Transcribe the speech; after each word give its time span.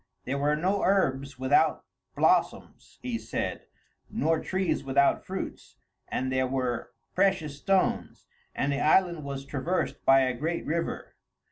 There 0.25 0.39
were 0.39 0.55
no 0.55 0.81
herbs 0.81 1.37
without 1.37 1.85
blossoms, 2.15 2.97
he 3.03 3.19
said, 3.19 3.67
nor 4.09 4.39
trees 4.39 4.83
without 4.83 5.23
fruits, 5.27 5.75
and 6.07 6.31
there 6.31 6.47
were 6.47 6.91
precious 7.13 7.59
stones, 7.59 8.25
and 8.55 8.71
the 8.71 8.79
island 8.79 9.23
was 9.23 9.45
traversed 9.45 10.03
by 10.03 10.21
a 10.21 10.33
great 10.33 10.65
river. 10.65 11.13